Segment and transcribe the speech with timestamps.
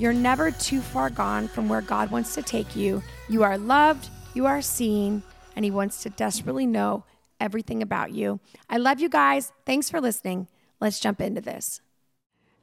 [0.00, 3.02] you're never too far gone from where God wants to take you.
[3.28, 5.22] You are loved, you are seen,
[5.54, 7.04] and He wants to desperately know
[7.38, 8.40] everything about you.
[8.70, 9.52] I love you guys.
[9.66, 10.48] Thanks for listening.
[10.80, 11.82] Let's jump into this.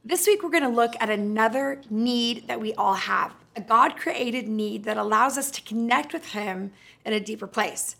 [0.04, 3.96] This week, we're going to look at another need that we all have a God
[3.96, 6.72] created need that allows us to connect with Him
[7.04, 7.94] in a deeper place.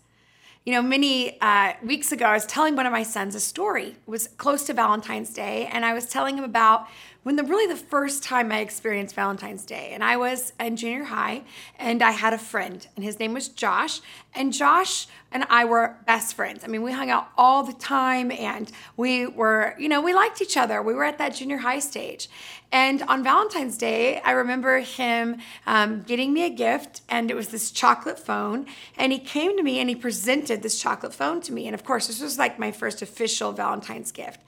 [0.65, 3.87] You know, many uh, weeks ago, I was telling one of my sons a story.
[3.87, 6.87] It was close to Valentine's Day, and I was telling him about
[7.23, 9.91] when the really the first time I experienced Valentine's Day.
[9.93, 11.43] And I was in junior high,
[11.77, 14.01] and I had a friend, and his name was Josh.
[14.33, 16.63] And Josh and I were best friends.
[16.63, 20.41] I mean, we hung out all the time, and we were, you know, we liked
[20.41, 20.81] each other.
[20.81, 22.29] We were at that junior high stage.
[22.71, 27.49] And on Valentine's Day, I remember him um, getting me a gift, and it was
[27.49, 28.67] this chocolate phone.
[28.95, 31.65] And he came to me and he presented this chocolate phone to me.
[31.65, 34.41] And of course, this was like my first official Valentine's gift.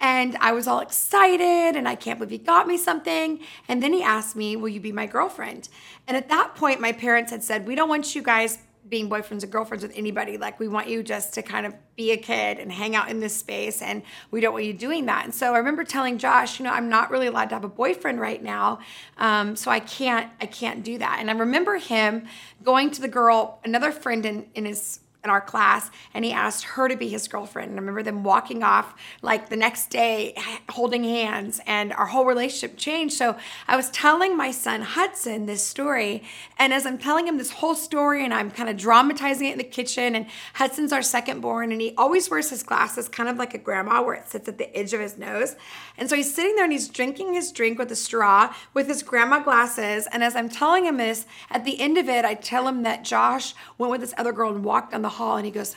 [0.00, 3.40] And I was all excited, and I can't believe he got me something.
[3.68, 5.68] And then he asked me, Will you be my girlfriend?
[6.08, 9.42] And at that point, my parents had said, We don't want you guys being boyfriends
[9.42, 10.36] and girlfriends with anybody.
[10.36, 13.20] Like, we want you just to kind of be a kid and hang out in
[13.20, 15.24] this space, and we don't want you doing that.
[15.24, 17.68] And so I remember telling Josh, you know, I'm not really allowed to have a
[17.68, 18.80] boyfriend right now,
[19.18, 21.18] um, so I can't, I can't do that.
[21.20, 22.26] And I remember him
[22.62, 26.64] going to the girl, another friend in in his in our class and he asked
[26.64, 27.70] her to be his girlfriend.
[27.70, 30.34] And I remember them walking off like the next day
[30.70, 33.14] holding hands and our whole relationship changed.
[33.14, 33.36] So
[33.68, 36.22] I was telling my son Hudson this story.
[36.58, 39.58] And as I'm telling him this whole story and I'm kind of dramatizing it in
[39.58, 43.36] the kitchen, and Hudson's our second born and he always wears his glasses kind of
[43.36, 45.56] like a grandma where it sits at the edge of his nose.
[45.98, 49.02] And so he's sitting there and he's drinking his drink with a straw with his
[49.02, 50.08] grandma glasses.
[50.12, 53.04] And as I'm telling him this, at the end of it, I tell him that
[53.04, 55.76] Josh went with this other girl and walked on the hall and he goes,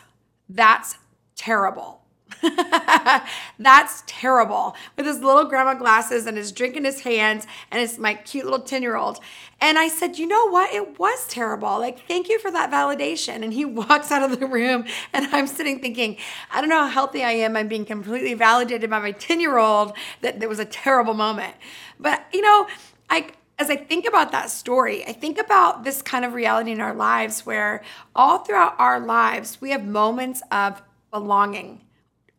[0.50, 0.98] That's
[1.36, 2.04] terrible.
[3.60, 4.76] That's terrible.
[4.98, 8.46] With his little grandma glasses and his drink in his hands and it's my cute
[8.46, 9.20] little 10 year old.
[9.62, 10.74] And I said, you know what?
[10.74, 11.80] It was terrible.
[11.80, 13.44] Like, thank you for that validation.
[13.44, 16.18] And he walks out of the room and I'm sitting thinking,
[16.52, 17.56] I don't know how healthy I am.
[17.56, 21.56] I'm being completely validated by my 10 year old that there was a terrible moment.
[22.00, 22.68] But, you know,
[23.10, 23.28] I,
[23.60, 26.94] as I think about that story, I think about this kind of reality in our
[26.94, 27.84] lives where
[28.16, 30.82] all throughout our lives, we have moments of
[31.12, 31.82] belonging.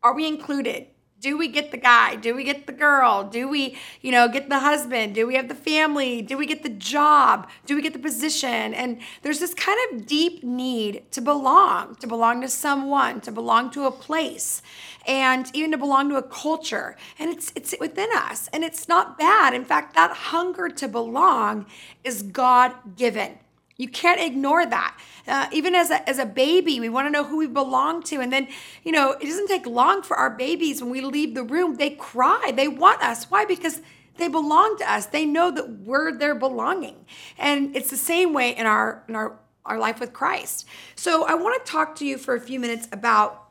[0.03, 0.89] Are we included?
[1.25, 2.17] Do we get the guy?
[2.17, 3.25] Do we get the girl?
[3.25, 5.15] Do we, you know, get the husband?
[5.15, 6.21] Do we have the family?
[6.21, 7.49] Do we get the job?
[7.65, 8.75] Do we get the position?
[8.75, 13.71] And there's this kind of deep need to belong, to belong to someone, to belong
[13.71, 14.61] to a place,
[15.07, 16.95] and even to belong to a culture.
[17.19, 19.55] And it's it's within us, and it's not bad.
[19.55, 21.65] In fact, that hunger to belong
[22.05, 23.39] is God given.
[23.77, 24.99] You can't ignore that.
[25.27, 28.21] Uh, even as a, as a baby, we want to know who we belong to.
[28.21, 28.49] And then,
[28.85, 31.91] you know, it doesn't take long for our babies when we leave the room, they
[31.91, 32.53] cry.
[32.55, 33.31] They want us.
[33.31, 33.45] Why?
[33.45, 33.81] Because
[34.17, 35.07] they belong to us.
[35.07, 37.05] They know that we're their belonging.
[37.37, 40.67] And it's the same way in our in our, our life with Christ.
[40.95, 43.49] So I want to talk to you for a few minutes about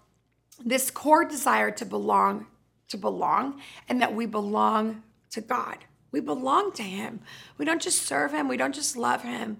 [0.63, 2.45] this core desire to belong,
[2.87, 3.59] to belong,
[3.89, 5.79] and that we belong to God.
[6.11, 7.21] We belong to Him.
[7.57, 9.59] We don't just serve Him, we don't just love Him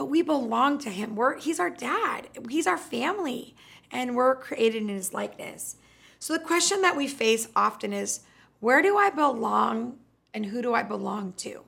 [0.00, 1.14] but we belong to him.
[1.14, 2.28] We're he's our dad.
[2.48, 3.54] He's our family
[3.90, 5.76] and we're created in his likeness.
[6.18, 8.20] So the question that we face often is
[8.60, 9.98] where do I belong
[10.32, 11.64] and who do I belong to?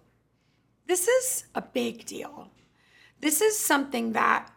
[0.86, 2.48] This is a big deal.
[3.20, 4.50] This is something that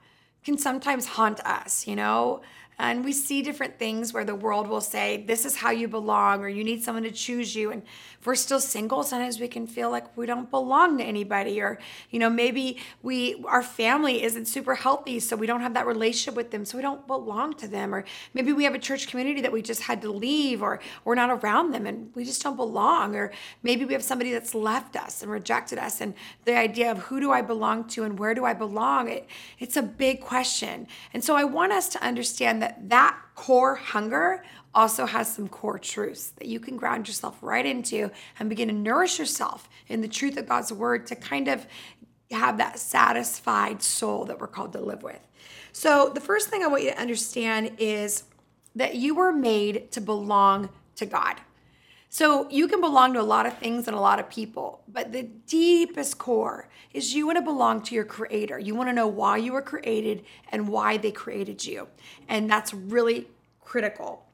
[0.45, 2.43] can sometimes haunt us, you know?
[2.77, 6.41] And we see different things where the world will say, this is how you belong,
[6.41, 7.71] or you need someone to choose you.
[7.71, 7.83] And
[8.19, 11.61] if we're still single, sometimes we can feel like we don't belong to anybody.
[11.61, 11.79] Or,
[12.09, 16.35] you know, maybe we our family isn't super healthy, so we don't have that relationship
[16.35, 17.93] with them, so we don't belong to them.
[17.93, 21.15] Or maybe we have a church community that we just had to leave, or we're
[21.15, 23.15] not around them and we just don't belong.
[23.15, 23.31] Or
[23.63, 26.01] maybe we have somebody that's left us and rejected us.
[26.01, 26.13] And
[26.45, 29.27] the idea of who do I belong to and where do I belong, it,
[29.59, 30.87] it's a big question.
[31.13, 35.47] And so I want us to understand that that that core hunger also has some
[35.47, 38.09] core truths that you can ground yourself right into
[38.39, 41.67] and begin to nourish yourself in the truth of God's word to kind of
[42.31, 45.19] have that satisfied soul that we're called to live with.
[45.73, 48.23] So, the first thing I want you to understand is
[48.75, 51.35] that you were made to belong to God.
[52.09, 55.11] So you can belong to a lot of things and a lot of people, but
[55.11, 58.57] the deepest core is you want to belong to your creator.
[58.57, 61.87] You want to know why you were created and why they created you.
[62.29, 63.27] And that's really
[63.59, 64.25] critical.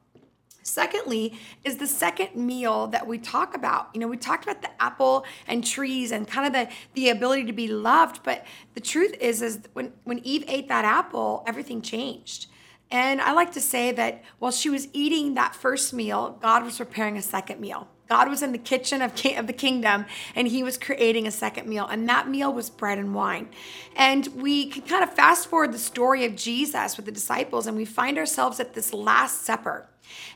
[0.62, 3.88] Secondly, is the second meal that we talk about.
[3.94, 7.44] You know, we talked about the apple and trees and kind of the, the ability
[7.46, 11.82] to be loved, but the truth is, is when, when Eve ate that apple, everything
[11.82, 12.46] changed.
[12.92, 16.76] And I like to say that while she was eating that first meal, God was
[16.76, 17.88] preparing a second meal.
[18.06, 20.04] God was in the kitchen of, of the kingdom
[20.34, 21.86] and he was creating a second meal.
[21.86, 23.48] And that meal was bread and wine.
[23.96, 27.78] And we can kind of fast forward the story of Jesus with the disciples and
[27.78, 29.88] we find ourselves at this Last Supper.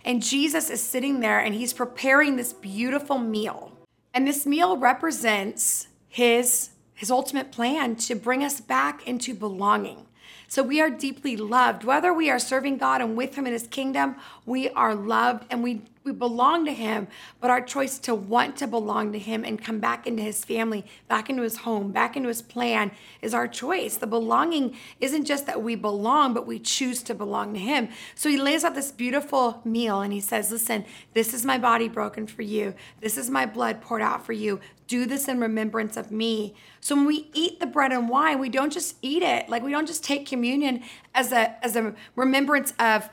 [0.02, 3.76] And Jesus is sitting there and he's preparing this beautiful meal.
[4.14, 10.05] And this meal represents his, his ultimate plan to bring us back into belonging.
[10.48, 11.84] So we are deeply loved.
[11.84, 15.62] Whether we are serving God and with Him in His kingdom, we are loved and
[15.62, 17.08] we we belong to him,
[17.40, 20.86] but our choice to want to belong to him and come back into his family,
[21.08, 23.96] back into his home, back into his plan is our choice.
[23.96, 27.88] The belonging isn't just that we belong, but we choose to belong to him.
[28.14, 31.88] So he lays out this beautiful meal and he says, Listen, this is my body
[31.88, 34.60] broken for you, this is my blood poured out for you.
[34.86, 36.54] Do this in remembrance of me.
[36.78, 39.72] So when we eat the bread and wine, we don't just eat it, like we
[39.72, 43.10] don't just take communion as a as a remembrance of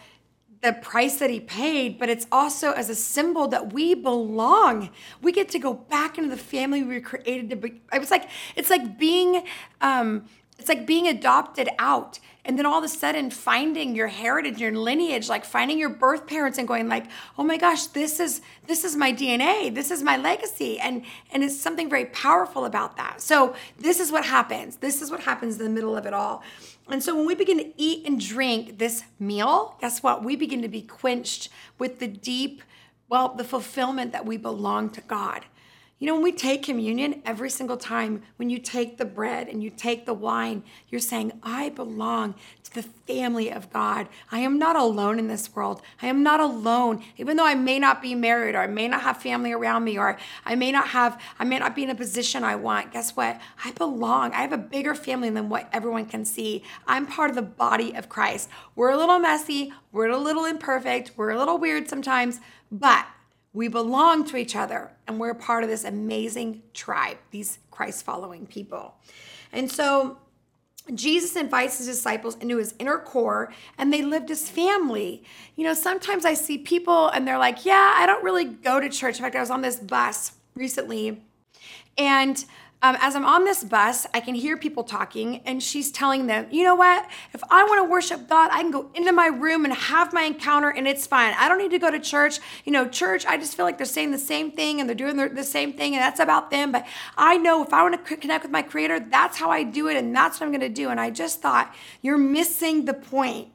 [0.63, 4.89] the price that he paid, but it's also as a symbol that we belong.
[5.21, 7.81] We get to go back into the family we were created to be.
[7.93, 9.45] It was like it's like being
[9.81, 10.25] um,
[10.59, 14.71] it's like being adopted out and then all of a sudden finding your heritage your
[14.71, 17.05] lineage like finding your birth parents and going like
[17.37, 20.79] oh my gosh this is this is my dna this is my legacy.
[20.79, 23.21] And and it's something very powerful about that.
[23.21, 24.77] So this is what happens.
[24.77, 26.43] This is what happens in the middle of it all.
[26.89, 30.23] And so when we begin to eat and drink this meal, guess what?
[30.23, 31.49] We begin to be quenched
[31.79, 32.61] with the deep,
[33.07, 35.45] well, the fulfillment that we belong to God.
[35.99, 39.63] You know, when we take communion, every single time when you take the bread and
[39.63, 44.09] you take the wine, you're saying, I belong to the family of God.
[44.29, 45.81] I am not alone in this world.
[46.01, 49.03] I am not alone, even though I may not be married or I may not
[49.03, 51.95] have family around me or I may not have, I may not be in a
[51.95, 52.91] position I want.
[52.91, 53.39] Guess what?
[53.63, 54.33] I belong.
[54.33, 56.63] I have a bigger family than what everyone can see.
[56.85, 58.49] I'm part of the body of Christ.
[58.75, 62.41] We're a little messy, we're a little imperfect, we're a little weird sometimes,
[62.71, 63.05] but
[63.53, 68.47] we belong to each other and we're part of this amazing tribe, these Christ following
[68.47, 68.95] people.
[69.51, 70.17] And so
[70.93, 75.23] Jesus invites his disciples into his inner core and they lived as family.
[75.55, 78.89] You know, sometimes I see people and they're like, Yeah, I don't really go to
[78.89, 79.17] church.
[79.17, 81.23] In fact, I was on this bus recently
[81.97, 82.43] and
[82.83, 86.47] um, as I'm on this bus, I can hear people talking, and she's telling them,
[86.51, 87.07] you know what?
[87.33, 90.23] If I want to worship God, I can go into my room and have my
[90.23, 91.33] encounter, and it's fine.
[91.39, 92.39] I don't need to go to church.
[92.65, 95.15] You know, church, I just feel like they're saying the same thing and they're doing
[95.15, 96.73] the same thing, and that's about them.
[96.73, 96.85] But
[97.15, 99.95] I know if I want to connect with my Creator, that's how I do it,
[99.95, 100.89] and that's what I'm going to do.
[100.89, 103.47] And I just thought, you're missing the point.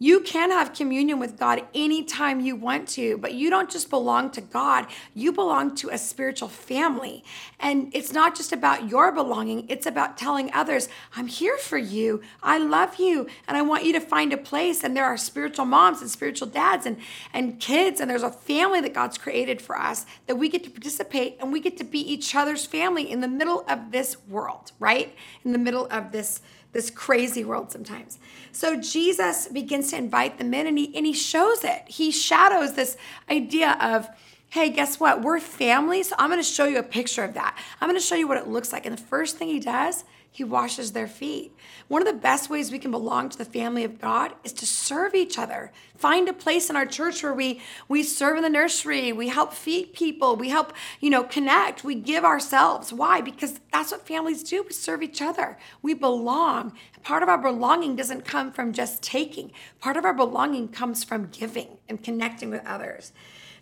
[0.00, 4.30] You can have communion with God anytime you want to, but you don't just belong
[4.32, 7.22] to God, you belong to a spiritual family.
[7.60, 12.22] And it's not just about your belonging, it's about telling others, I'm here for you,
[12.42, 14.82] I love you, and I want you to find a place.
[14.82, 16.96] And there are spiritual moms and spiritual dads and,
[17.32, 20.70] and kids, and there's a family that God's created for us that we get to
[20.70, 24.72] participate and we get to be each other's family in the middle of this world,
[24.80, 25.14] right?
[25.44, 26.40] In the middle of this
[26.74, 28.18] this crazy world sometimes.
[28.52, 31.84] So Jesus begins to invite them in and he, and he shows it.
[31.86, 32.98] He shadows this
[33.30, 34.08] idea of,
[34.50, 35.22] hey, guess what?
[35.22, 36.02] We're family.
[36.02, 37.56] So I'm going to show you a picture of that.
[37.80, 38.84] I'm going to show you what it looks like.
[38.84, 40.04] And the first thing he does
[40.34, 41.56] he washes their feet.
[41.86, 44.66] One of the best ways we can belong to the family of God is to
[44.66, 45.70] serve each other.
[45.96, 49.52] Find a place in our church where we we serve in the nursery, we help
[49.52, 52.92] feed people, we help, you know, connect, we give ourselves.
[52.92, 53.20] Why?
[53.20, 54.64] Because that's what families do.
[54.64, 55.56] We serve each other.
[55.82, 56.72] We belong.
[57.04, 59.52] Part of our belonging doesn't come from just taking.
[59.78, 63.12] Part of our belonging comes from giving and connecting with others.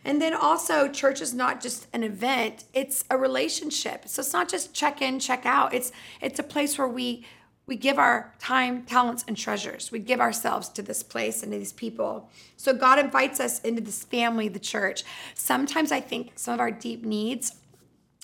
[0.04, 4.08] And then also, church is not just an event; it's a relationship.
[4.08, 5.72] So it's not just check in, check out.
[5.74, 7.24] It's it's a place where we
[7.66, 9.92] we give our time, talents, and treasures.
[9.92, 12.28] We give ourselves to this place and to these people.
[12.56, 15.04] So God invites us into this family, the church.
[15.34, 17.54] Sometimes I think some of our deep needs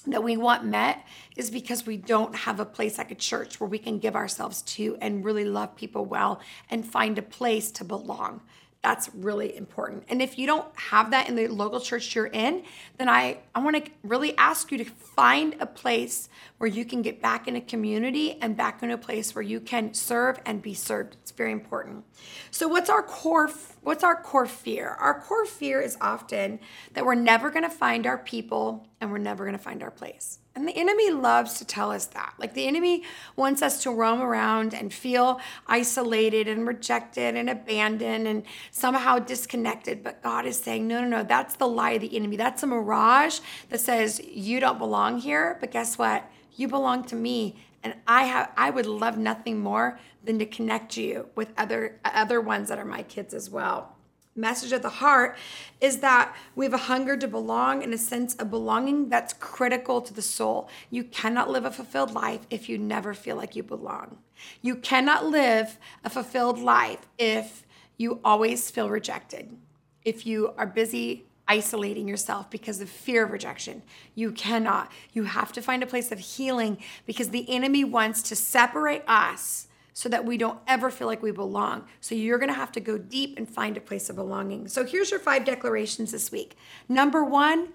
[0.07, 1.07] that we want met
[1.37, 4.63] is because we don't have a place like a church where we can give ourselves
[4.63, 8.41] to and really love people well and find a place to belong
[8.83, 10.05] That's really important.
[10.09, 12.63] And if you don't have that in the local church you're in,
[12.97, 17.03] then I, I want to really ask you to find a place where you can
[17.03, 20.63] get back in a community and back in a place where you can serve and
[20.63, 21.17] be served.
[21.23, 22.05] It's very important.
[22.53, 23.51] So what's our core
[23.83, 24.89] what's our core fear?
[24.89, 26.61] Our core fear is often
[26.95, 29.91] that we're never going to find our people and we're never going to find our
[29.91, 30.41] place.
[30.55, 32.35] And the enemy loves to tell us that.
[32.37, 33.05] Like the enemy
[33.37, 40.03] wants us to roam around and feel isolated and rejected and abandoned and somehow disconnected.
[40.03, 42.37] But God is saying, no, no, no, that's the lie of the enemy.
[42.37, 43.39] That's a mirage
[43.69, 45.59] that says you don't belong here.
[45.61, 46.29] But guess what?
[46.57, 47.63] You belong to me.
[47.85, 52.41] And I have I would love nothing more than to connect you with other other
[52.41, 53.95] ones that are my kids as well
[54.39, 55.37] message of the heart
[55.81, 60.01] is that we have a hunger to belong and a sense of belonging that's critical
[60.01, 60.69] to the soul.
[60.91, 64.19] You cannot live a fulfilled life if you never feel like you belong.
[64.63, 67.67] You cannot live a fulfilled life if
[67.97, 69.57] you always feel rejected.
[70.05, 73.83] If you are busy isolating yourself because of fear of rejection.
[74.15, 74.93] You cannot.
[75.15, 76.77] You have to find a place of healing
[77.07, 79.68] because the enemy wants to separate us
[79.99, 81.85] so that we don't ever feel like we belong.
[82.01, 84.69] So you're going to have to go deep and find a place of belonging.
[84.69, 86.57] So here's your five declarations this week.
[86.89, 87.71] Number one,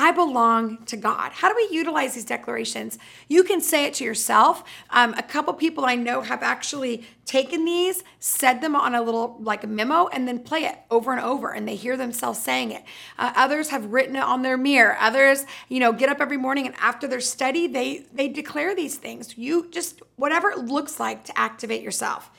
[0.00, 1.32] I belong to God.
[1.32, 3.00] How do we utilize these declarations?
[3.26, 4.62] You can say it to yourself.
[4.90, 9.36] Um, a couple people I know have actually taken these, said them on a little
[9.40, 12.70] like a memo, and then play it over and over, and they hear themselves saying
[12.70, 12.84] it.
[13.18, 14.96] Uh, others have written it on their mirror.
[15.00, 18.98] Others, you know, get up every morning and after their study, they they declare these
[18.98, 19.36] things.
[19.36, 22.30] You just whatever it looks like to activate yourself.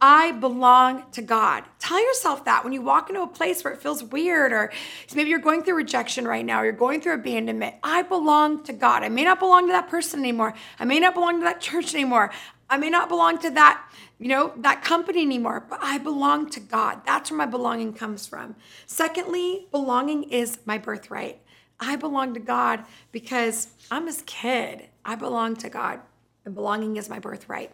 [0.00, 1.64] I belong to God.
[1.78, 4.70] Tell yourself that when you walk into a place where it feels weird, or
[5.14, 7.76] maybe you're going through rejection right now, or you're going through abandonment.
[7.82, 9.02] I belong to God.
[9.02, 10.54] I may not belong to that person anymore.
[10.78, 12.30] I may not belong to that church anymore.
[12.68, 16.60] I may not belong to that, you know, that company anymore, but I belong to
[16.60, 17.02] God.
[17.06, 18.56] That's where my belonging comes from.
[18.86, 21.40] Secondly, belonging is my birthright.
[21.78, 24.88] I belong to God because I'm his kid.
[25.04, 26.00] I belong to God,
[26.44, 27.70] and belonging is my birthright.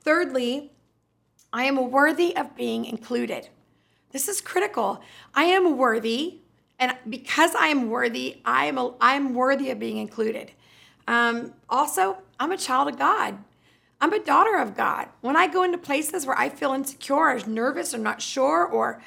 [0.00, 0.70] Thirdly,
[1.56, 3.48] I am worthy of being included.
[4.10, 5.00] This is critical.
[5.34, 6.40] I am worthy,
[6.78, 10.52] and because I am worthy, I am a, I'm worthy of being included.
[11.08, 13.38] Um, also, I'm a child of God.
[14.02, 15.08] I'm a daughter of God.
[15.22, 19.02] When I go into places where I feel insecure or nervous or not sure, or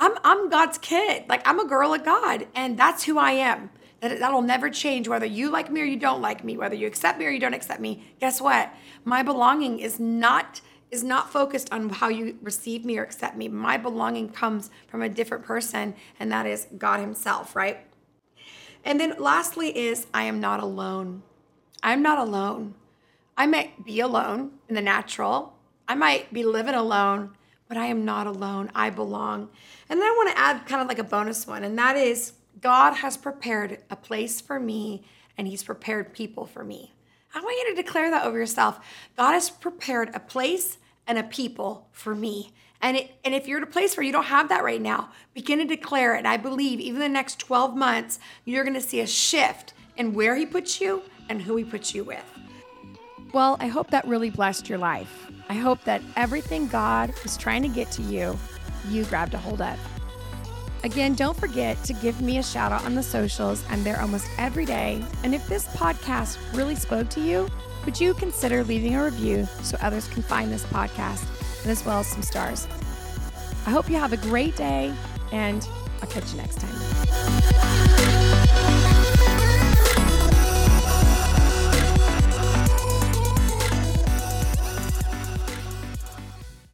[0.00, 1.26] I'm, I'm God's kid.
[1.28, 3.70] Like I'm a girl of God, and that's who I am.
[4.00, 6.88] That, that'll never change whether you like me or you don't like me, whether you
[6.88, 8.12] accept me or you don't accept me.
[8.18, 8.74] Guess what?
[9.04, 10.60] My belonging is not
[10.92, 13.48] is not focused on how you receive me or accept me.
[13.48, 17.86] My belonging comes from a different person, and that is God Himself, right?
[18.84, 21.22] And then lastly, is I am not alone.
[21.82, 22.74] I'm not alone.
[23.36, 25.54] I might be alone in the natural,
[25.88, 27.30] I might be living alone,
[27.66, 28.70] but I am not alone.
[28.74, 29.48] I belong.
[29.88, 32.34] And then I want to add kind of like a bonus one, and that is
[32.60, 35.04] God has prepared a place for me,
[35.38, 36.92] and He's prepared people for me.
[37.34, 38.78] I want you to declare that over yourself.
[39.16, 42.52] God has prepared a place and a people for me.
[42.80, 45.10] And, it, and if you're at a place where you don't have that right now,
[45.34, 46.26] begin to declare it.
[46.26, 50.34] I believe even the next 12 months, you're going to see a shift in where
[50.34, 52.24] He puts you and who He puts you with.
[53.32, 55.30] Well, I hope that really blessed your life.
[55.48, 58.38] I hope that everything God was trying to get to you,
[58.88, 59.78] you grabbed a hold of.
[60.84, 63.64] Again, don't forget to give me a shout out on the socials.
[63.70, 65.04] I'm there almost every day.
[65.22, 67.48] And if this podcast really spoke to you,
[67.84, 71.24] would you consider leaving a review so others can find this podcast
[71.62, 72.66] and as well as some stars?
[73.64, 74.92] I hope you have a great day
[75.30, 75.66] and
[76.00, 78.38] I'll catch you next time.